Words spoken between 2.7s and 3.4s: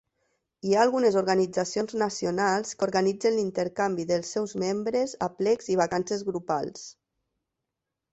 que organitzen